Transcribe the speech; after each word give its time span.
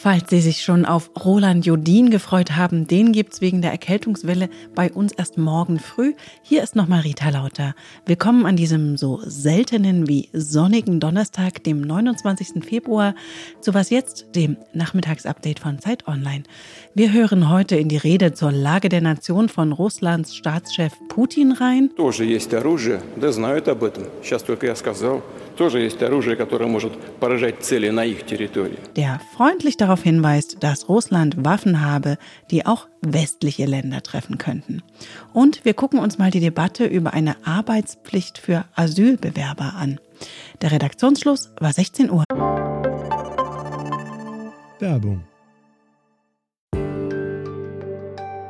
Falls 0.00 0.30
Sie 0.30 0.40
sich 0.40 0.62
schon 0.62 0.84
auf 0.84 1.10
Roland 1.24 1.64
Jodin 1.66 2.10
gefreut 2.10 2.52
haben, 2.54 2.86
den 2.86 3.12
gibt's 3.12 3.40
wegen 3.40 3.62
der 3.62 3.72
Erkältungswelle 3.72 4.50
bei 4.74 4.92
uns 4.92 5.12
erst 5.12 5.38
morgen 5.38 5.78
früh. 5.78 6.14
Hier 6.42 6.62
ist 6.62 6.76
nochmal 6.76 7.00
Rita 7.00 7.30
Lauter. 7.30 7.74
Willkommen 8.04 8.46
an 8.46 8.56
diesem 8.56 8.96
so 8.96 9.20
seltenen 9.24 10.06
wie 10.06 10.28
sonnigen 10.32 11.00
Donnerstag, 11.00 11.64
dem 11.64 11.80
29. 11.80 12.64
Februar, 12.64 13.14
zu 13.60 13.74
was 13.74 13.90
jetzt, 13.90 14.26
dem 14.36 14.58
Nachmittagsupdate 14.74 15.58
von 15.58 15.78
Zeit 15.80 16.06
Online. 16.06 16.44
Wir 16.94 17.12
hören 17.12 17.48
heute 17.50 17.76
in 17.76 17.88
die 17.88 17.96
Rede 17.96 18.32
zur 18.32 18.52
Lage 18.52 18.88
der 18.88 19.00
Nation 19.00 19.48
von 19.48 19.72
Russlands 19.72 20.36
Staatschef 20.36 20.92
Putin 21.08 21.52
rein. 21.52 21.90
Тоже 21.96 22.24
есть 22.24 22.52
оружие, 22.54 23.00
да 23.16 23.32
знают 23.32 23.66
об 23.66 23.82
этом. 23.82 24.04
Сейчас 24.22 24.42
только 24.42 24.66
я 24.66 24.76
сказал. 24.76 25.22
Тоже 25.56 25.80
есть 25.80 26.02
оружие, 26.02 26.36
которое 26.36 26.66
может 26.66 26.92
поражать 27.18 27.62
цели 27.62 27.88
на 27.88 28.04
их 28.04 28.26
территории. 28.26 28.78
Der 28.94 29.20
freundlich 29.36 29.76
darauf 29.78 29.89
hinweist, 29.99 30.57
dass 30.63 30.89
Russland 30.89 31.43
Waffen 31.45 31.81
habe, 31.81 32.17
die 32.49 32.65
auch 32.65 32.87
westliche 33.01 33.65
Länder 33.65 34.01
treffen 34.01 34.37
könnten. 34.37 34.81
Und 35.33 35.65
wir 35.65 35.73
gucken 35.73 35.99
uns 35.99 36.17
mal 36.17 36.31
die 36.31 36.39
Debatte 36.39 36.85
über 36.85 37.13
eine 37.13 37.35
Arbeitspflicht 37.45 38.37
für 38.37 38.65
Asylbewerber 38.75 39.73
an. 39.75 39.99
Der 40.61 40.71
Redaktionsschluss 40.71 41.51
war 41.59 41.73
16 41.73 42.09
Uhr. 42.09 42.23
Werbung. 44.79 45.23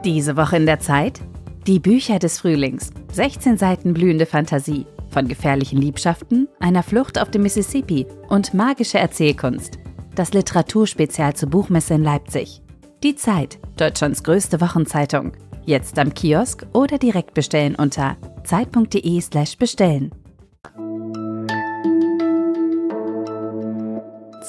Diese 0.05 0.35
Woche 0.37 0.57
in 0.57 0.65
der 0.65 0.79
Zeit? 0.79 1.19
Die 1.67 1.79
Bücher 1.79 2.17
des 2.17 2.39
Frühlings. 2.39 2.91
16 3.13 3.57
Seiten 3.57 3.93
blühende 3.93 4.25
Fantasie. 4.25 4.87
Von 5.09 5.27
gefährlichen 5.27 5.79
Liebschaften, 5.79 6.47
einer 6.59 6.83
Flucht 6.83 7.19
auf 7.19 7.29
dem 7.29 7.43
Mississippi 7.43 8.07
und 8.29 8.53
magische 8.53 8.97
Erzählkunst. 8.97 9.80
Das 10.15 10.33
Literaturspezial 10.33 11.35
zur 11.35 11.49
Buchmesse 11.49 11.93
in 11.93 12.03
Leipzig. 12.03 12.61
Die 13.01 13.15
Zeit, 13.15 13.59
Deutschlands 13.77 14.23
größte 14.23 14.59
Wochenzeitung. 14.59 15.31
Jetzt 15.65 15.97
am 15.97 16.13
Kiosk 16.13 16.65
oder 16.73 16.97
direkt 16.97 17.33
bestellen 17.33 17.75
unter 17.75 18.17
zeit.de/slash 18.43 19.57
bestellen. 19.57 20.11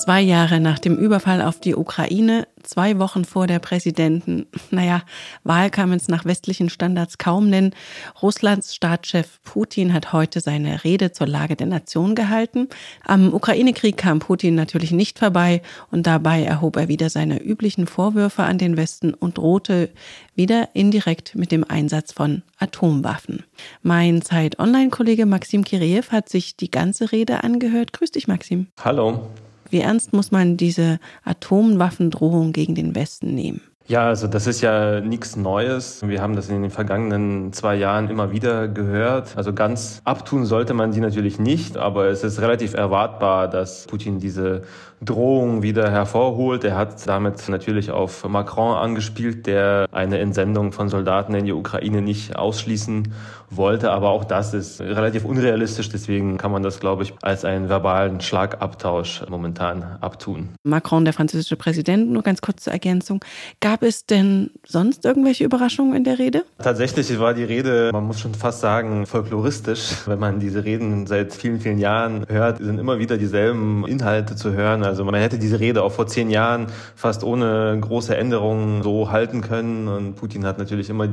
Zwei 0.04 0.20
Jahre 0.20 0.58
nach 0.58 0.80
dem 0.80 0.96
Überfall 0.96 1.42
auf 1.42 1.60
die 1.60 1.76
Ukraine, 1.76 2.48
zwei 2.62 2.98
Wochen 2.98 3.24
vor 3.24 3.46
der 3.46 3.58
Präsidenten, 3.58 4.46
naja, 4.70 5.02
Wahl 5.44 5.70
kann 5.70 5.88
man 5.88 5.98
es 5.98 6.08
nach 6.08 6.24
westlichen 6.24 6.68
Standards 6.68 7.18
kaum 7.18 7.50
nennen. 7.50 7.74
Russlands 8.22 8.74
Staatschef 8.74 9.40
Putin 9.44 9.92
hat 9.92 10.12
heute 10.12 10.40
seine 10.40 10.84
Rede 10.84 11.12
zur 11.12 11.26
Lage 11.26 11.56
der 11.56 11.66
Nation 11.66 12.14
gehalten. 12.14 12.68
Am 13.04 13.32
Ukraine-Krieg 13.32 13.96
kam 13.96 14.18
Putin 14.18 14.54
natürlich 14.54 14.92
nicht 14.92 15.18
vorbei 15.18 15.62
und 15.90 16.06
dabei 16.06 16.42
erhob 16.42 16.76
er 16.76 16.88
wieder 16.88 17.10
seine 17.10 17.42
üblichen 17.42 17.86
Vorwürfe 17.86 18.42
an 18.44 18.58
den 18.58 18.76
Westen 18.76 19.14
und 19.14 19.38
drohte 19.38 19.90
wieder 20.34 20.70
indirekt 20.74 21.34
mit 21.34 21.52
dem 21.52 21.64
Einsatz 21.64 22.12
von 22.12 22.42
Atomwaffen. 22.58 23.44
Mein 23.82 24.22
Zeit-Online-Kollege 24.22 25.26
Maxim 25.26 25.64
Kireev 25.64 26.10
hat 26.10 26.28
sich 26.28 26.56
die 26.56 26.70
ganze 26.70 27.12
Rede 27.12 27.44
angehört. 27.44 27.92
Grüß 27.92 28.10
dich, 28.12 28.28
Maxim. 28.28 28.68
Hallo. 28.82 29.28
Wie 29.72 29.80
ernst 29.80 30.12
muss 30.12 30.30
man 30.30 30.58
diese 30.58 31.00
Atomwaffendrohung 31.24 32.52
gegen 32.52 32.74
den 32.74 32.94
Westen 32.94 33.34
nehmen? 33.34 33.62
Ja, 33.92 34.06
also 34.06 34.26
das 34.26 34.46
ist 34.46 34.62
ja 34.62 35.02
nichts 35.02 35.36
Neues. 35.36 36.00
Wir 36.00 36.22
haben 36.22 36.34
das 36.34 36.48
in 36.48 36.62
den 36.62 36.70
vergangenen 36.70 37.52
zwei 37.52 37.74
Jahren 37.74 38.08
immer 38.08 38.32
wieder 38.32 38.66
gehört. 38.66 39.36
Also 39.36 39.52
ganz 39.52 40.00
abtun 40.06 40.46
sollte 40.46 40.72
man 40.72 40.92
die 40.92 41.00
natürlich 41.00 41.38
nicht, 41.38 41.76
aber 41.76 42.06
es 42.06 42.24
ist 42.24 42.40
relativ 42.40 42.72
erwartbar, 42.72 43.48
dass 43.48 43.86
Putin 43.86 44.18
diese 44.18 44.62
Drohung 45.02 45.62
wieder 45.62 45.90
hervorholt. 45.90 46.64
Er 46.64 46.76
hat 46.76 47.06
damit 47.06 47.48
natürlich 47.48 47.90
auf 47.90 48.26
Macron 48.26 48.76
angespielt, 48.76 49.46
der 49.46 49.86
eine 49.92 50.18
Entsendung 50.18 50.72
von 50.72 50.88
Soldaten 50.88 51.34
in 51.34 51.44
die 51.44 51.52
Ukraine 51.52 52.00
nicht 52.00 52.36
ausschließen 52.36 53.12
wollte. 53.50 53.90
Aber 53.90 54.10
auch 54.10 54.24
das 54.24 54.54
ist 54.54 54.80
relativ 54.80 55.24
unrealistisch. 55.24 55.88
Deswegen 55.88 56.38
kann 56.38 56.52
man 56.52 56.62
das, 56.62 56.80
glaube 56.80 57.02
ich, 57.02 57.14
als 57.20 57.44
einen 57.44 57.68
verbalen 57.68 58.20
Schlagabtausch 58.20 59.24
momentan 59.28 59.98
abtun. 60.00 60.50
Macron, 60.62 61.04
der 61.04 61.12
französische 61.12 61.56
Präsident, 61.56 62.10
nur 62.10 62.22
ganz 62.22 62.40
kurz 62.40 62.64
zur 62.64 62.72
Ergänzung. 62.72 63.24
Gab 63.60 63.81
es 63.82 64.06
denn 64.06 64.50
sonst 64.66 65.04
irgendwelche 65.04 65.44
Überraschungen 65.44 65.94
in 65.94 66.04
der 66.04 66.18
Rede? 66.18 66.44
Tatsächlich 66.58 67.18
war 67.18 67.34
die 67.34 67.44
Rede, 67.44 67.90
man 67.92 68.06
muss 68.06 68.20
schon 68.20 68.34
fast 68.34 68.60
sagen, 68.60 69.06
folkloristisch. 69.06 70.06
Wenn 70.06 70.18
man 70.18 70.40
diese 70.40 70.64
Reden 70.64 71.06
seit 71.06 71.32
vielen, 71.32 71.60
vielen 71.60 71.78
Jahren 71.78 72.24
hört, 72.28 72.58
sind 72.58 72.78
immer 72.78 72.98
wieder 72.98 73.18
dieselben 73.18 73.86
Inhalte 73.86 74.36
zu 74.36 74.52
hören. 74.52 74.82
Also 74.84 75.04
man 75.04 75.14
hätte 75.14 75.38
diese 75.38 75.60
Rede 75.60 75.82
auch 75.82 75.92
vor 75.92 76.06
zehn 76.06 76.30
Jahren 76.30 76.66
fast 76.94 77.24
ohne 77.24 77.78
große 77.80 78.16
Änderungen 78.16 78.82
so 78.82 79.10
halten 79.10 79.40
können. 79.40 79.88
Und 79.88 80.14
Putin 80.16 80.44
hat 80.44 80.58
natürlich 80.58 80.90
immer 80.90 81.08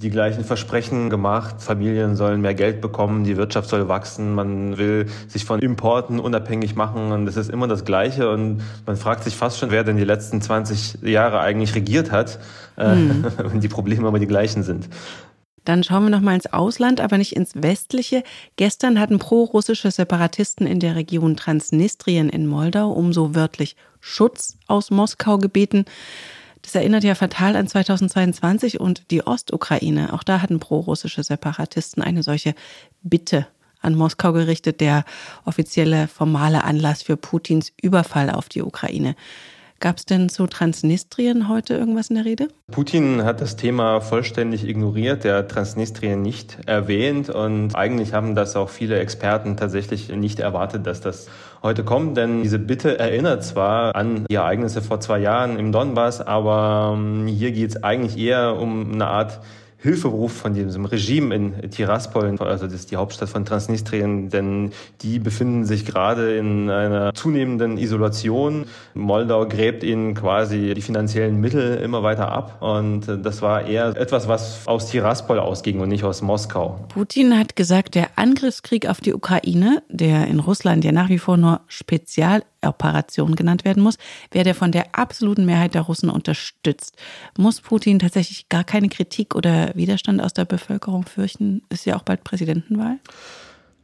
die 0.00 0.10
gleichen 0.10 0.44
Versprechen 0.44 1.10
gemacht. 1.10 1.56
Familien 1.60 2.14
sollen 2.14 2.40
mehr 2.40 2.54
Geld 2.54 2.80
bekommen, 2.80 3.24
die 3.24 3.36
Wirtschaft 3.36 3.68
soll 3.68 3.88
wachsen, 3.88 4.34
man 4.34 4.78
will 4.78 5.06
sich 5.26 5.44
von 5.44 5.58
Importen 5.60 6.20
unabhängig 6.20 6.76
machen 6.76 7.10
und 7.10 7.26
es 7.26 7.36
ist 7.36 7.50
immer 7.50 7.66
das 7.66 7.84
Gleiche 7.84 8.30
und 8.30 8.62
man 8.86 8.96
fragt 8.96 9.24
sich 9.24 9.34
fast 9.34 9.58
schon, 9.58 9.70
wer 9.72 9.82
denn 9.82 9.96
die 9.96 10.04
letzten 10.04 10.40
20 10.40 11.02
Jahre 11.02 11.40
eigentlich 11.40 11.74
regiert 11.74 12.12
hat, 12.12 12.38
hm. 12.76 13.24
wenn 13.38 13.60
die 13.60 13.68
Probleme 13.68 14.06
aber 14.06 14.20
die 14.20 14.28
gleichen 14.28 14.62
sind. 14.62 14.88
Dann 15.64 15.82
schauen 15.84 16.04
wir 16.04 16.10
nochmal 16.10 16.36
ins 16.36 16.50
Ausland, 16.50 17.00
aber 17.00 17.18
nicht 17.18 17.36
ins 17.36 17.52
Westliche. 17.54 18.22
Gestern 18.56 18.98
hatten 18.98 19.18
pro-russische 19.18 19.90
Separatisten 19.90 20.66
in 20.66 20.80
der 20.80 20.96
Region 20.96 21.36
Transnistrien 21.36 22.30
in 22.30 22.46
Moldau 22.46 22.90
um 22.90 23.12
so 23.12 23.34
wörtlich 23.34 23.76
Schutz 24.00 24.56
aus 24.66 24.90
Moskau 24.90 25.36
gebeten. 25.36 25.84
Das 26.68 26.74
erinnert 26.74 27.02
ja 27.02 27.14
fatal 27.14 27.56
an 27.56 27.66
2022 27.66 28.78
und 28.78 29.10
die 29.10 29.26
Ostukraine. 29.26 30.12
Auch 30.12 30.22
da 30.22 30.42
hatten 30.42 30.60
pro-russische 30.60 31.22
Separatisten 31.22 32.02
eine 32.02 32.22
solche 32.22 32.54
Bitte 33.00 33.46
an 33.80 33.94
Moskau 33.94 34.34
gerichtet, 34.34 34.82
der 34.82 35.06
offizielle 35.46 36.08
formale 36.08 36.64
Anlass 36.64 37.02
für 37.02 37.16
Putins 37.16 37.72
Überfall 37.80 38.28
auf 38.28 38.50
die 38.50 38.60
Ukraine. 38.60 39.16
Gab 39.80 39.98
es 39.98 40.06
denn 40.06 40.28
zu 40.28 40.48
Transnistrien 40.48 41.48
heute 41.48 41.74
irgendwas 41.74 42.08
in 42.10 42.16
der 42.16 42.24
Rede? 42.24 42.48
Putin 42.72 43.22
hat 43.22 43.40
das 43.40 43.54
Thema 43.54 44.00
vollständig 44.00 44.66
ignoriert, 44.66 45.22
der 45.22 45.46
Transnistrien 45.46 46.20
nicht 46.20 46.58
erwähnt 46.66 47.30
und 47.30 47.76
eigentlich 47.76 48.12
haben 48.12 48.34
das 48.34 48.56
auch 48.56 48.70
viele 48.70 48.98
Experten 48.98 49.56
tatsächlich 49.56 50.08
nicht 50.08 50.40
erwartet, 50.40 50.84
dass 50.84 51.00
das 51.00 51.28
heute 51.62 51.84
kommt, 51.84 52.16
denn 52.16 52.42
diese 52.42 52.58
Bitte 52.58 52.98
erinnert 52.98 53.44
zwar 53.44 53.94
an 53.94 54.26
die 54.28 54.34
Ereignisse 54.34 54.82
vor 54.82 54.98
zwei 54.98 55.20
Jahren 55.20 55.60
im 55.60 55.70
Donbass, 55.70 56.20
aber 56.20 56.96
ähm, 56.96 57.28
hier 57.28 57.52
geht 57.52 57.70
es 57.70 57.84
eigentlich 57.84 58.18
eher 58.18 58.56
um 58.56 58.92
eine 58.92 59.06
Art 59.06 59.38
Hilferuf 59.80 60.32
von 60.32 60.54
diesem 60.54 60.84
Regime 60.84 61.34
in 61.34 61.70
Tiraspol, 61.70 62.36
also 62.40 62.66
das 62.66 62.74
ist 62.74 62.90
die 62.90 62.96
Hauptstadt 62.96 63.28
von 63.28 63.44
Transnistrien, 63.44 64.28
denn 64.28 64.72
die 65.02 65.20
befinden 65.20 65.64
sich 65.64 65.86
gerade 65.86 66.36
in 66.36 66.68
einer 66.68 67.14
zunehmenden 67.14 67.78
Isolation. 67.78 68.66
Moldau 68.94 69.46
gräbt 69.46 69.84
ihnen 69.84 70.14
quasi 70.14 70.74
die 70.74 70.82
finanziellen 70.82 71.40
Mittel 71.40 71.76
immer 71.76 72.02
weiter 72.02 72.32
ab 72.32 72.60
und 72.60 73.02
das 73.06 73.40
war 73.40 73.66
eher 73.66 73.96
etwas, 73.96 74.26
was 74.26 74.66
aus 74.66 74.86
Tiraspol 74.90 75.38
ausging 75.38 75.78
und 75.78 75.90
nicht 75.90 76.02
aus 76.02 76.22
Moskau. 76.22 76.80
Putin 76.88 77.38
hat 77.38 77.54
gesagt, 77.54 77.94
der 77.94 78.08
Angriffskrieg 78.16 78.88
auf 78.88 79.00
die 79.00 79.14
Ukraine, 79.14 79.82
der 79.88 80.26
in 80.26 80.40
Russland 80.40 80.84
ja 80.84 80.90
nach 80.90 81.08
wie 81.08 81.18
vor 81.18 81.36
nur 81.36 81.60
spezial 81.68 82.42
Operation 82.62 83.36
genannt 83.36 83.64
werden 83.64 83.82
muss, 83.82 83.98
werde 84.30 84.54
von 84.54 84.72
der 84.72 84.94
absoluten 84.98 85.44
Mehrheit 85.44 85.74
der 85.74 85.82
Russen 85.82 86.10
unterstützt. 86.10 86.96
Muss 87.36 87.60
Putin 87.60 87.98
tatsächlich 87.98 88.48
gar 88.48 88.64
keine 88.64 88.88
Kritik 88.88 89.34
oder 89.34 89.74
Widerstand 89.74 90.22
aus 90.22 90.32
der 90.32 90.44
Bevölkerung 90.44 91.04
fürchten? 91.04 91.62
Ist 91.68 91.86
ja 91.86 91.96
auch 91.96 92.02
bald 92.02 92.24
Präsidentenwahl. 92.24 92.98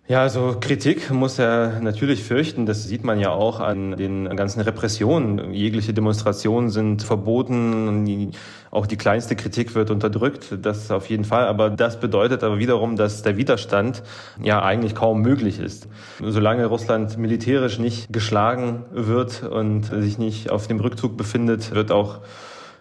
Ja, 0.07 0.21
also 0.21 0.57
Kritik 0.61 1.11
muss 1.11 1.39
er 1.39 1.81
natürlich 1.81 2.23
fürchten. 2.23 2.67
Das 2.67 2.85
sieht 2.85 3.05
man 3.05 3.19
ja 3.19 3.31
auch 3.31 3.59
an 3.61 3.97
den 3.97 4.37
ganzen 4.37 4.61
Repressionen. 4.61 5.55
Jegliche 5.55 5.95
Demonstrationen 5.95 6.69
sind 6.69 7.03
verboten. 7.03 8.33
Auch 8.71 8.87
die 8.87 8.99
kleinste 8.99 9.35
Kritik 9.35 9.75
wird 9.75 9.91
unterdrückt. 9.91 10.59
Das 10.61 10.91
auf 10.91 11.09
jeden 11.09 11.25
Fall. 11.25 11.47
Aber 11.47 11.71
das 11.71 12.01
bedeutet 12.01 12.45
aber 12.45 12.59
wiederum, 12.59 12.97
dass 12.97 13.23
der 13.23 13.39
Widerstand 13.39 14.03
ja 14.43 14.63
eigentlich 14.63 14.95
kaum 14.95 15.23
möglich 15.23 15.59
ist. 15.59 15.89
Solange 16.21 16.67
Russland 16.67 17.17
militärisch 17.17 17.79
nicht 17.79 18.13
geschlagen 18.13 18.85
wird 18.93 19.43
und 19.43 19.85
sich 19.87 20.19
nicht 20.19 20.51
auf 20.51 20.67
dem 20.67 20.81
Rückzug 20.81 21.17
befindet, 21.17 21.75
wird 21.75 21.91
auch 21.91 22.21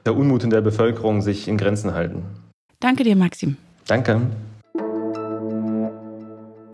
der 0.06 0.18
Unmut 0.18 0.44
in 0.44 0.50
der 0.50 0.62
Bevölkerung 0.62 1.22
sich 1.22 1.48
in 1.48 1.58
Grenzen 1.58 1.94
halten. 1.94 2.24
Danke 2.82 3.06
dir, 3.06 3.16
Maxim. 3.16 3.56
Danke. 3.88 4.24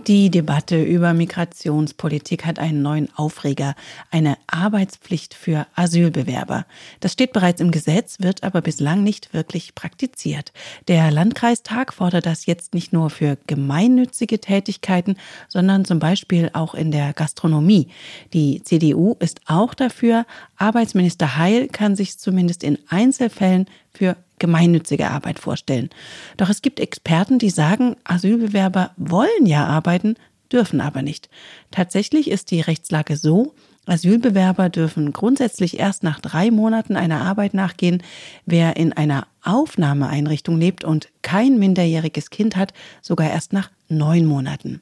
Die 0.07 0.31
Debatte 0.31 0.81
über 0.81 1.13
Migrationspolitik 1.13 2.45
hat 2.45 2.57
einen 2.57 2.81
neuen 2.81 3.09
Aufreger, 3.15 3.75
eine 4.11 4.37
Arbeitspflicht 4.47 5.33
für 5.33 5.67
Asylbewerber. 5.75 6.65
Das 6.99 7.13
steht 7.13 7.33
bereits 7.33 7.61
im 7.61 7.71
Gesetz, 7.71 8.19
wird 8.19 8.43
aber 8.43 8.61
bislang 8.61 9.03
nicht 9.03 9.33
wirklich 9.33 9.75
praktiziert. 9.75 10.51
Der 10.87 11.11
Landkreistag 11.11 11.93
fordert 11.93 12.25
das 12.25 12.45
jetzt 12.45 12.73
nicht 12.73 12.93
nur 12.93 13.09
für 13.09 13.37
gemeinnützige 13.47 14.39
Tätigkeiten, 14.39 15.17
sondern 15.47 15.85
zum 15.85 15.99
Beispiel 15.99 16.49
auch 16.53 16.73
in 16.73 16.91
der 16.91 17.13
Gastronomie. 17.13 17.89
Die 18.33 18.63
CDU 18.63 19.15
ist 19.19 19.41
auch 19.47 19.73
dafür. 19.73 20.25
Arbeitsminister 20.57 21.37
Heil 21.37 21.67
kann 21.67 21.95
sich 21.95 22.17
zumindest 22.17 22.63
in 22.63 22.79
Einzelfällen 22.89 23.67
für 23.93 24.15
gemeinnützige 24.39 25.09
Arbeit 25.09 25.39
vorstellen. 25.39 25.89
Doch 26.37 26.49
es 26.49 26.61
gibt 26.61 26.79
Experten, 26.79 27.39
die 27.39 27.49
sagen, 27.49 27.95
Asylbewerber 28.03 28.91
wollen 28.97 29.45
ja 29.45 29.65
arbeiten, 29.65 30.15
dürfen 30.51 30.81
aber 30.81 31.01
nicht. 31.01 31.29
Tatsächlich 31.71 32.29
ist 32.29 32.51
die 32.51 32.61
Rechtslage 32.61 33.15
so, 33.17 33.53
Asylbewerber 33.89 34.69
dürfen 34.69 35.13
grundsätzlich 35.13 35.79
erst 35.79 36.03
nach 36.03 36.19
drei 36.19 36.51
Monaten 36.51 36.95
einer 36.95 37.21
Arbeit 37.21 37.53
nachgehen. 37.53 38.03
Wer 38.45 38.77
in 38.77 38.93
einer 38.93 39.27
Aufnahmeeinrichtung 39.43 40.59
lebt 40.59 40.83
und 40.83 41.09
kein 41.21 41.59
minderjähriges 41.59 42.29
Kind 42.29 42.55
hat, 42.55 42.73
sogar 43.01 43.29
erst 43.29 43.53
nach 43.53 43.71
neun 43.87 44.25
Monaten. 44.25 44.81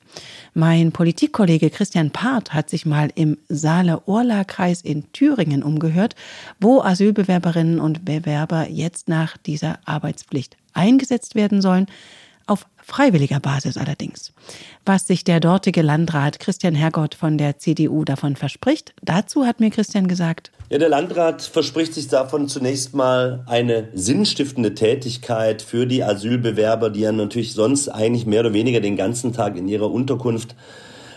Mein 0.54 0.92
Politikkollege 0.92 1.70
Christian 1.70 2.12
Part 2.12 2.54
hat 2.54 2.70
sich 2.70 2.86
mal 2.86 3.10
im 3.16 3.38
Saale-Orla-Kreis 3.50 4.82
in 4.82 5.12
Thüringen 5.14 5.64
umgehört, 5.64 6.16
wo 6.60 6.82
Asylbewerberinnen 6.82 7.80
und 7.80 8.04
Bewerber 8.04 8.70
jetzt 8.70 9.08
nach 9.08 9.38
dieser 9.38 9.80
Arbeitspflicht 9.86 10.58
eingesetzt 10.74 11.36
werden 11.36 11.62
sollen 11.62 11.88
auf 12.48 12.66
freiwilliger 12.78 13.40
Basis 13.40 13.78
allerdings. 13.78 14.32
Was 14.86 15.06
sich 15.06 15.24
der 15.24 15.40
dortige 15.40 15.82
Landrat 15.82 16.40
Christian 16.40 16.74
Hergott 16.74 17.14
von 17.14 17.38
der 17.38 17.58
CDU 17.58 18.06
davon 18.06 18.36
verspricht, 18.36 18.94
dazu 19.04 19.46
hat 19.46 19.60
mir 19.60 19.70
Christian 19.70 20.08
gesagt. 20.08 20.52
Ja, 20.70 20.78
der 20.78 20.90
Landrat 20.90 21.42
verspricht 21.42 21.94
sich 21.94 22.08
davon 22.08 22.48
zunächst 22.48 22.96
mal 22.96 23.44
eine 23.46 23.90
sinnstiftende 23.94 24.74
Tätigkeit 24.74 25.62
für 25.62 25.86
die 25.86 26.04
Asylbewerber, 26.04 26.90
die 26.90 27.02
ja 27.02 27.12
natürlich 27.12 27.54
sonst 27.54 27.90
eigentlich 27.90 28.26
mehr 28.26 28.40
oder 28.42 28.54
weniger 28.54 28.80
den 28.80 28.96
ganzen 28.96 29.34
Tag 29.34 29.58
in 29.58 29.68
ihrer 29.68 29.92
Unterkunft 29.92 30.56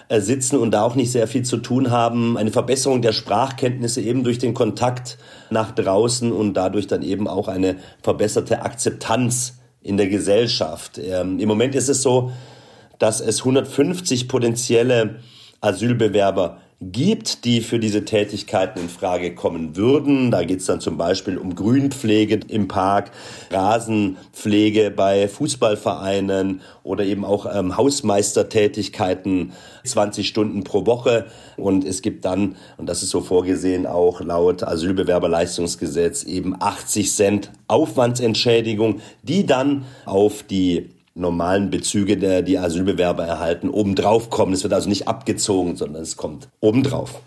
äh, 0.09 0.21
sitzen 0.21 0.59
und 0.59 0.73
da 0.73 0.83
auch 0.83 0.97
nicht 0.97 1.13
sehr 1.13 1.29
viel 1.29 1.45
zu 1.45 1.59
tun 1.59 1.93
haben. 1.93 2.37
Eine 2.37 2.51
Verbesserung 2.51 3.01
der 3.01 3.13
Sprachkenntnisse 3.13 4.01
eben 4.01 4.25
durch 4.25 4.39
den 4.39 4.55
Kontakt 4.55 5.19
nach 5.51 5.71
draußen 5.71 6.33
und 6.33 6.55
dadurch 6.55 6.89
dann 6.89 7.03
eben 7.03 7.29
auch 7.29 7.47
eine 7.47 7.77
verbesserte 8.03 8.63
Akzeptanz 8.63 9.60
in 9.83 9.97
der 9.97 10.09
Gesellschaft. 10.09 10.99
Ähm, 10.99 11.39
Im 11.39 11.49
Moment 11.49 11.75
ist 11.75 11.89
es 11.89 12.03
so, 12.03 12.33
dass 12.99 13.21
es 13.21 13.41
150 13.41 14.29
potenzielle 14.29 15.21
Asylbewerber 15.61 16.59
gibt, 16.81 17.45
die 17.45 17.61
für 17.61 17.79
diese 17.79 18.07
Tätigkeiten 18.07 18.81
in 18.81 18.89
Frage 18.89 19.35
kommen 19.35 19.77
würden. 19.77 20.31
Da 20.31 20.45
geht 20.45 20.61
es 20.61 20.67
dann 20.67 20.81
zum 20.81 20.97
Beispiel 20.97 21.37
um 21.37 21.55
Grünpflege 21.55 22.41
im 22.49 22.69
Park, 22.69 23.11
Rasenpflege 23.51 24.91
bei 24.91 25.29
Fußballvereinen 25.29 26.63
oder 26.83 27.05
eben 27.05 27.27
auch 27.27 27.47
ähm, 27.53 27.77
Hausmeistertätigkeiten, 27.77 29.53
20 29.85 30.27
Stunden 30.27 30.65
pro 30.65 30.87
Woche. 30.87 31.27
Und 31.59 31.85
es 31.85 32.01
gibt 32.01 32.25
dann, 32.25 32.57
und 32.79 32.89
das 32.89 33.03
ist 33.03 33.11
so 33.11 33.21
vorgesehen, 33.21 33.87
auch 33.87 34.23
laut 34.23 34.63
Asylbewerberleistungsgesetz 34.63 36.25
eben 36.25 36.57
80 36.59 37.13
Cent 37.13 37.51
Aufwandsentschädigung, 37.69 39.01
die 39.23 39.45
dann 39.45 39.85
auf 40.07 40.45
die 40.45 40.89
normalen 41.15 41.71
Bezüge, 41.71 42.17
der 42.17 42.43
die 42.43 42.59
Asylbewerber 42.59 43.25
erhalten, 43.25 43.69
obendrauf 43.69 44.31
kommen. 44.31 44.53
Es 44.53 44.63
wird 44.63 44.73
also 44.73 44.89
nicht 44.89 45.09
abgezogen, 45.09 45.77
sondern 45.77 46.03
es 46.03 46.17
kommt 46.17 46.49
obendrauf. 46.61 47.21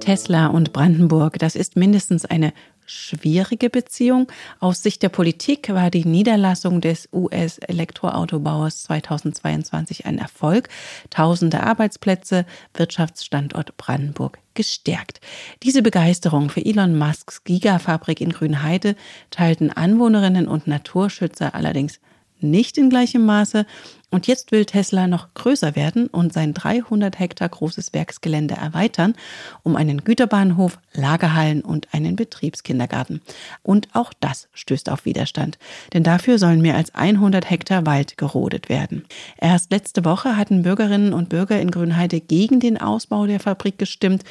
Tesla 0.00 0.46
und 0.46 0.72
Brandenburg, 0.72 1.38
das 1.40 1.56
ist 1.56 1.74
mindestens 1.74 2.24
eine 2.24 2.52
schwierige 2.86 3.68
Beziehung. 3.70 4.28
Aus 4.60 4.82
Sicht 4.84 5.02
der 5.02 5.08
Politik 5.08 5.68
war 5.68 5.90
die 5.90 6.04
Niederlassung 6.04 6.80
des 6.80 7.08
US-Elektroautobauers 7.12 8.84
2022 8.84 10.06
ein 10.06 10.18
Erfolg. 10.18 10.68
Tausende 11.10 11.64
Arbeitsplätze, 11.64 12.46
Wirtschaftsstandort 12.74 13.76
Brandenburg 13.76 14.38
gestärkt. 14.54 15.20
Diese 15.64 15.82
Begeisterung 15.82 16.50
für 16.50 16.64
Elon 16.64 16.96
Musks 16.96 17.42
Gigafabrik 17.42 18.20
in 18.20 18.30
Grünheide 18.30 18.94
teilten 19.32 19.72
Anwohnerinnen 19.72 20.46
und 20.46 20.68
Naturschützer 20.68 21.56
allerdings 21.56 21.98
nicht 22.40 22.78
in 22.78 22.90
gleichem 22.90 23.24
Maße. 23.24 23.66
Und 24.10 24.28
jetzt 24.28 24.52
will 24.52 24.64
Tesla 24.64 25.08
noch 25.08 25.34
größer 25.34 25.74
werden 25.74 26.06
und 26.06 26.32
sein 26.32 26.54
300 26.54 27.18
Hektar 27.18 27.48
großes 27.48 27.92
Werksgelände 27.92 28.54
erweitern, 28.54 29.14
um 29.62 29.74
einen 29.74 30.04
Güterbahnhof, 30.04 30.78
Lagerhallen 30.94 31.62
und 31.62 31.92
einen 31.92 32.14
Betriebskindergarten. 32.14 33.20
Und 33.62 33.88
auch 33.94 34.12
das 34.20 34.48
stößt 34.54 34.90
auf 34.90 35.04
Widerstand, 35.04 35.58
denn 35.92 36.04
dafür 36.04 36.38
sollen 36.38 36.62
mehr 36.62 36.76
als 36.76 36.94
100 36.94 37.50
Hektar 37.50 37.84
Wald 37.84 38.16
gerodet 38.16 38.68
werden. 38.68 39.04
Erst 39.38 39.72
letzte 39.72 40.04
Woche 40.04 40.36
hatten 40.36 40.62
Bürgerinnen 40.62 41.12
und 41.12 41.28
Bürger 41.28 41.60
in 41.60 41.70
Grünheide 41.70 42.20
gegen 42.20 42.60
den 42.60 42.80
Ausbau 42.80 43.26
der 43.26 43.40
Fabrik 43.40 43.76
gestimmt. 43.76 44.22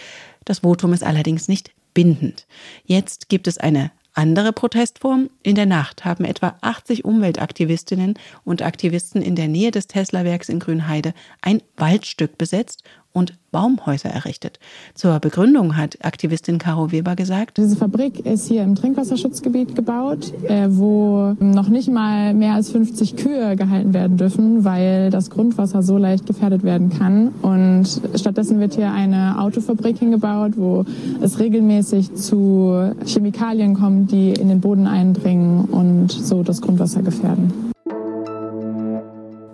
Das 0.46 0.60
Votum 0.60 0.94
ist 0.94 1.04
allerdings 1.04 1.48
nicht 1.48 1.72
bindend. 1.94 2.48
Jetzt 2.86 3.30
gibt 3.30 3.48
es 3.48 3.58
eine 3.58 3.92
andere 4.16 4.54
Protestform? 4.54 5.30
In 5.44 5.56
der 5.56 5.66
Nacht 5.66 6.06
haben 6.06 6.26
etwa 6.26 6.58
80 6.62 7.06
Umweltaktivistinnen 7.06 8.16
und 8.44 8.62
Aktivisten 8.62 9.22
in 9.22 9.36
der 9.36 9.48
Nähe 9.48 9.72
des 9.72 9.88
Tesla-Werks 9.88 10.50
in 10.50 10.60
Grünheide 10.60 11.14
ein 11.42 11.62
Waldstück 11.78 12.38
besetzt 12.38 12.84
und 13.16 13.34
Baumhäuser 13.52 14.10
errichtet. 14.10 14.60
Zur 14.94 15.20
Begründung 15.20 15.78
hat 15.78 16.04
Aktivistin 16.04 16.58
Caro 16.58 16.92
Weber 16.92 17.16
gesagt, 17.16 17.58
diese 17.58 17.78
Fabrik 17.78 18.26
ist 18.26 18.50
hier 18.50 18.64
im 18.64 18.76
Trinkwasserschutzgebiet 18.76 19.76
gebaut, 19.76 20.34
äh, 20.44 20.68
wo 20.70 21.34
noch 21.40 21.70
nicht 21.70 21.90
mal 21.90 22.34
mehr 22.34 22.54
als 22.54 22.70
50 22.72 23.16
Kühe 23.16 23.56
gehalten 23.56 23.94
werden 23.94 24.18
dürfen, 24.18 24.66
weil 24.66 25.10
das 25.10 25.30
Grundwasser 25.30 25.82
so 25.84 25.98
leicht 25.98 26.26
gefährdet 26.26 26.64
werden 26.64 26.90
kann. 26.90 27.30
Und 27.42 27.88
stattdessen 28.16 28.60
wird 28.60 28.76
hier 28.76 28.92
eine 28.92 29.40
Autofabrik 29.40 30.00
hingebaut, 30.00 30.54
wo 30.58 30.84
es 31.22 31.40
regelmäßig 31.40 32.14
zu 32.16 32.92
Chemikalien 33.06 33.76
kommt, 33.76 34.12
die 34.12 34.32
in 34.32 34.50
den 34.50 34.60
Boden 34.60 34.86
eindringen 34.86 35.64
und 35.66 36.12
so 36.12 36.44
das 36.44 36.62
Grundwasser 36.62 37.02
gefährden. 37.02 37.75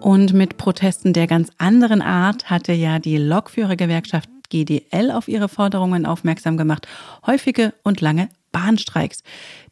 Und 0.01 0.33
mit 0.33 0.57
Protesten 0.57 1.13
der 1.13 1.27
ganz 1.27 1.51
anderen 1.59 2.01
Art 2.01 2.49
hatte 2.49 2.73
ja 2.73 2.97
die 2.97 3.17
Lokführergewerkschaft 3.17 4.29
GDL 4.49 5.11
auf 5.11 5.27
ihre 5.27 5.47
Forderungen 5.47 6.07
aufmerksam 6.07 6.57
gemacht. 6.57 6.87
Häufige 7.25 7.73
und 7.83 8.01
lange 8.01 8.29
Bahnstreiks. 8.51 9.21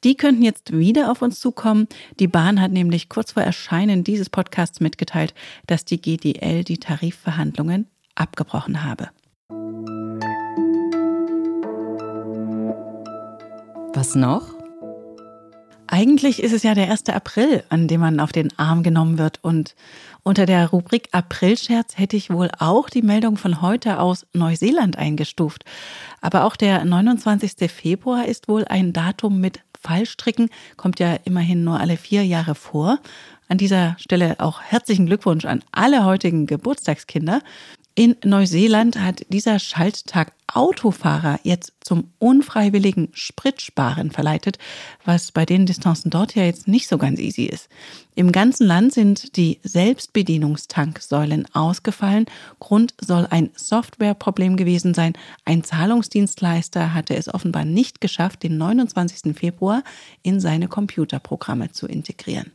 Die 0.03 0.15
könnten 0.15 0.43
jetzt 0.43 0.71
wieder 0.71 1.11
auf 1.11 1.23
uns 1.23 1.39
zukommen. 1.39 1.87
Die 2.19 2.27
Bahn 2.27 2.61
hat 2.61 2.71
nämlich 2.71 3.09
kurz 3.09 3.31
vor 3.31 3.43
Erscheinen 3.43 4.03
dieses 4.03 4.29
Podcasts 4.29 4.79
mitgeteilt, 4.79 5.33
dass 5.65 5.83
die 5.83 5.99
GDL 5.99 6.63
die 6.63 6.77
Tarifverhandlungen 6.77 7.87
abgebrochen 8.13 8.83
habe. 8.83 9.09
Was 13.95 14.13
noch? 14.13 14.58
Eigentlich 15.91 16.43
ist 16.43 16.53
es 16.53 16.61
ja 16.61 16.75
der 16.75 16.91
1. 16.91 17.09
April, 17.09 17.63
an 17.69 17.87
dem 17.87 18.01
man 18.01 18.19
auf 18.19 18.31
den 18.31 18.55
Arm 18.59 18.83
genommen 18.83 19.17
wird. 19.17 19.39
Und 19.41 19.73
unter 20.21 20.45
der 20.45 20.69
Rubrik 20.69 21.09
Aprilscherz 21.13 21.97
hätte 21.97 22.15
ich 22.15 22.29
wohl 22.29 22.51
auch 22.59 22.91
die 22.91 23.01
Meldung 23.01 23.37
von 23.37 23.63
heute 23.63 23.99
aus 23.99 24.27
Neuseeland 24.31 24.99
eingestuft. 24.99 25.65
Aber 26.21 26.43
auch 26.43 26.55
der 26.55 26.85
29. 26.85 27.71
Februar 27.71 28.27
ist 28.27 28.47
wohl 28.47 28.65
ein 28.65 28.93
Datum 28.93 29.41
mit 29.41 29.61
Fallstricken, 29.81 30.51
kommt 30.77 30.99
ja 30.99 31.17
immerhin 31.25 31.63
nur 31.63 31.79
alle 31.79 31.97
vier 31.97 32.23
Jahre 32.23 32.53
vor. 32.53 32.99
An 33.47 33.57
dieser 33.57 33.95
Stelle 33.97 34.35
auch 34.37 34.61
herzlichen 34.61 35.07
Glückwunsch 35.07 35.45
an 35.45 35.63
alle 35.71 36.05
heutigen 36.05 36.45
Geburtstagskinder. 36.45 37.41
In 37.99 38.15
Neuseeland 38.23 38.97
hat 38.97 39.25
dieser 39.27 39.59
Schalttag 39.59 40.31
Autofahrer 40.47 41.37
jetzt 41.43 41.73
zum 41.81 42.13
unfreiwilligen 42.17 43.09
Spritsparen 43.11 44.11
verleitet, 44.11 44.57
was 45.03 45.33
bei 45.33 45.45
den 45.45 45.65
Distanzen 45.65 46.09
dort 46.09 46.33
ja 46.33 46.45
jetzt 46.45 46.65
nicht 46.65 46.87
so 46.87 46.97
ganz 46.97 47.19
easy 47.19 47.43
ist. 47.43 47.67
Im 48.15 48.31
ganzen 48.31 48.65
Land 48.65 48.93
sind 48.93 49.35
die 49.35 49.59
Selbstbedienungstanksäulen 49.63 51.53
ausgefallen. 51.53 52.27
Grund 52.59 52.93
soll 53.01 53.27
ein 53.31 53.49
Softwareproblem 53.57 54.55
gewesen 54.55 54.93
sein. 54.93 55.11
Ein 55.43 55.65
Zahlungsdienstleister 55.65 56.93
hatte 56.93 57.17
es 57.17 57.27
offenbar 57.27 57.65
nicht 57.65 57.99
geschafft, 57.99 58.43
den 58.43 58.57
29. 58.57 59.35
Februar 59.35 59.83
in 60.23 60.39
seine 60.39 60.69
Computerprogramme 60.69 61.73
zu 61.73 61.85
integrieren. 61.85 62.53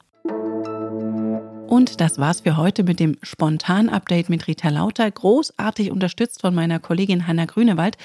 Und 1.69 2.01
das 2.01 2.19
war's 2.19 2.41
für 2.41 2.57
heute 2.57 2.85
mit 2.85 3.01
dem 3.01 3.17
Spontan-Update 3.23 4.29
mit 4.29 4.47
Rita 4.47 4.69
Lauter, 4.69 5.11
großartig 5.11 5.91
unterstützt 5.91 6.43
von 6.43 6.55
meiner 6.55 6.79
Kollegin 6.79 7.27
Hanna 7.27 7.47
Grünewald, 7.47 7.97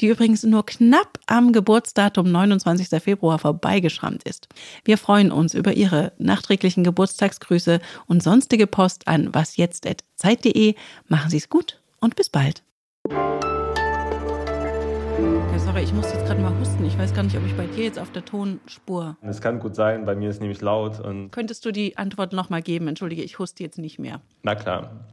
die 0.00 0.06
übrigens 0.06 0.42
nur 0.42 0.64
knapp 0.64 1.18
am 1.26 1.52
Geburtsdatum 1.52 2.30
29. 2.30 3.02
Februar 3.02 3.38
vorbeigeschrammt 3.38 4.22
ist. 4.22 4.48
Wir 4.84 4.96
freuen 4.96 5.32
uns 5.32 5.54
über 5.54 5.74
Ihre 5.74 6.12
nachträglichen 6.18 6.84
Geburtstagsgrüße 6.84 7.80
und 8.06 8.22
sonstige 8.22 8.66
Post 8.66 9.08
an 9.08 9.34
wasjetzt.zeit.de. 9.34 10.74
Machen 11.08 11.30
Sie 11.30 11.38
es 11.38 11.48
gut 11.48 11.80
und 12.00 12.16
bis 12.16 12.30
bald. 12.30 12.62
Sorry, 15.64 15.82
ich 15.82 15.92
muss 15.92 16.12
jetzt 16.12 16.26
gerade 16.26 16.40
mal 16.40 16.58
husten. 16.58 16.84
Ich 16.84 16.98
weiß 16.98 17.14
gar 17.14 17.22
nicht, 17.22 17.36
ob 17.36 17.44
ich 17.46 17.54
bei 17.54 17.66
dir 17.66 17.84
jetzt 17.84 17.98
auf 17.98 18.10
der 18.10 18.24
Tonspur. 18.24 19.16
Es 19.22 19.40
kann 19.40 19.60
gut 19.60 19.76
sein, 19.76 20.04
bei 20.04 20.14
mir 20.14 20.30
ist 20.30 20.40
nämlich 20.40 20.60
laut 20.60 20.98
und. 21.00 21.30
Könntest 21.30 21.64
du 21.64 21.70
die 21.70 21.96
Antwort 21.96 22.32
nochmal 22.32 22.62
geben? 22.62 22.88
Entschuldige, 22.88 23.22
ich 23.22 23.38
huste 23.38 23.62
jetzt 23.62 23.78
nicht 23.78 23.98
mehr. 23.98 24.20
Na 24.42 24.54
klar. 24.54 25.04